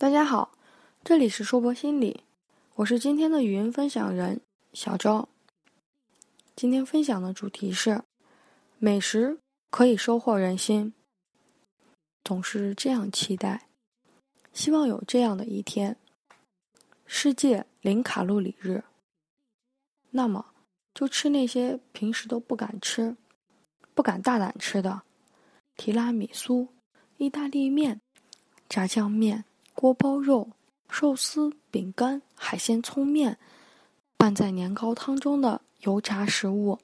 [0.00, 0.52] 大家好，
[1.02, 2.22] 这里是说博心理，
[2.76, 4.40] 我是今天的语音分享人
[4.72, 5.28] 小周。
[6.54, 8.04] 今天分享的主题是：
[8.78, 9.40] 美食
[9.70, 10.94] 可以收获人心。
[12.22, 13.66] 总是这样期待，
[14.52, 15.96] 希望有这样的一天——
[17.04, 18.84] 世界零卡路里日。
[20.10, 20.46] 那么，
[20.94, 23.16] 就吃那些平时都不敢吃、
[23.94, 25.02] 不敢大胆吃的
[25.76, 26.68] 提拉米苏、
[27.16, 28.00] 意大利面、
[28.68, 29.44] 炸酱面。
[29.80, 30.50] 锅包肉、
[30.90, 33.38] 寿司、饼干、海鲜葱面，
[34.16, 36.80] 拌在年糕汤中的油炸食物，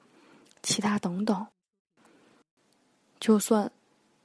[0.63, 1.47] 其他等等。
[3.19, 3.69] 就算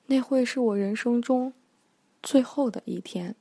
[0.06, 1.52] 那会是我人生中
[2.22, 3.34] 最后的一天，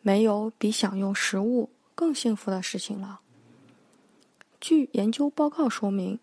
[0.00, 3.20] 没有比享用食物更幸福的事情了。
[4.58, 6.18] 据研究报告说明，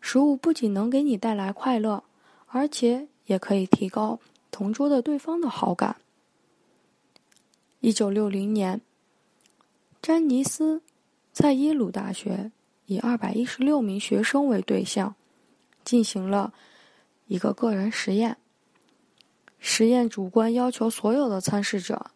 [0.00, 2.04] 食物不仅能给你带来快乐，
[2.46, 4.18] 而且也可以提高。
[4.52, 5.96] 同桌的对方的好感。
[7.80, 8.80] 一九六零年，
[10.00, 10.82] 詹尼斯
[11.32, 12.52] 在耶鲁大学
[12.86, 15.16] 以二百一十六名学生为对象，
[15.82, 16.52] 进行了
[17.26, 18.36] 一个个人实验。
[19.58, 22.10] 实验主观要求所有的参试者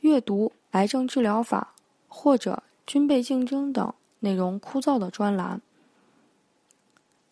[0.00, 1.74] 阅读《癌症治疗法》
[2.06, 5.60] 或者《军备竞争》等内容枯燥的专栏。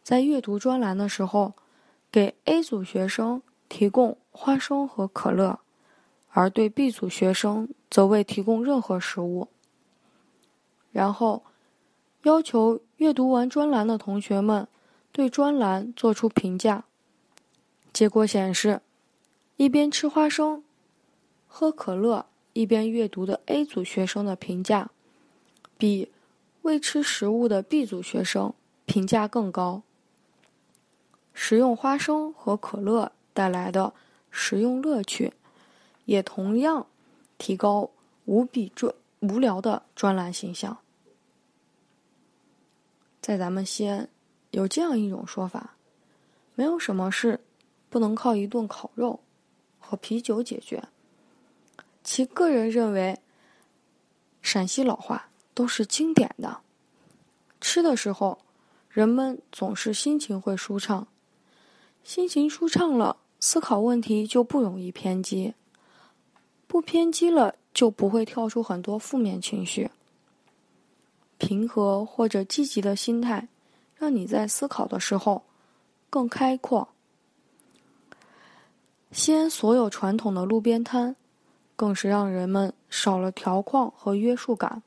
[0.03, 1.55] 在阅读专栏的时候，
[2.11, 3.41] 给 A 组学生。
[3.71, 5.61] 提供花生和可乐，
[6.29, 9.49] 而对 B 组学生则未提供任何食物。
[10.91, 11.45] 然后，
[12.25, 14.67] 要求阅读完专栏的同学们
[15.13, 16.85] 对专栏做出评价。
[17.93, 18.83] 结果显示，
[19.57, 20.65] 一边吃花生、
[21.47, 24.91] 喝可乐一边阅读的 A 组学生的评价，
[25.79, 26.11] 比
[26.63, 28.53] 未吃食物的 B 组学生
[28.85, 29.83] 评价更高。
[31.33, 33.13] 食用花生和可乐。
[33.41, 33.95] 带来的
[34.31, 35.33] 实用乐趣，
[36.05, 36.87] 也同样
[37.39, 37.91] 提高
[38.27, 40.77] 无比专无聊的专栏形象。
[43.23, 44.11] 在咱们西安，
[44.51, 45.75] 有这样一种说法：
[46.55, 47.41] 没有什么事
[47.89, 49.21] 不能靠一顿烤肉
[49.79, 50.85] 和啤酒解决。
[52.05, 53.19] 其个人认为，
[54.43, 56.61] 陕西老话都是经典的。
[57.59, 58.39] 吃的时候，
[58.91, 61.09] 人们总是心情会舒畅。
[62.05, 65.55] 心情舒畅了，思考问题就不容易偏激；
[66.67, 69.91] 不偏激了，就不会跳出很多负面情绪。
[71.39, 73.49] 平和或者积极的心态，
[73.97, 75.43] 让你在思考的时候
[76.11, 76.89] 更开阔。
[79.11, 81.17] 西安所有传统的路边摊，
[81.75, 84.83] 更是让人们少了条框和约束感，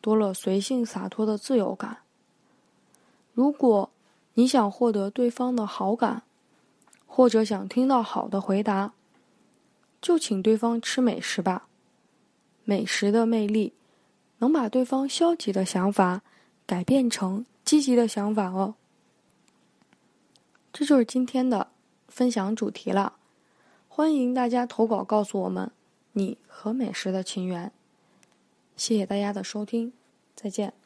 [0.00, 1.98] 多了随性洒脱的自由感。
[3.34, 3.90] 如果
[4.34, 6.22] 你想获得对方的好感，
[7.14, 8.94] 或者想听到好的回答，
[10.00, 11.68] 就请对方吃美食吧。
[12.64, 13.74] 美食的魅力，
[14.38, 16.22] 能把对方消极的想法
[16.64, 18.76] 改变成积极的想法哦。
[20.72, 21.68] 这就是今天的
[22.08, 23.16] 分享主题了，
[23.90, 25.70] 欢迎大家投稿告诉我们
[26.12, 27.70] 你和美食的情缘。
[28.74, 29.92] 谢谢大家的收听，
[30.34, 30.81] 再见。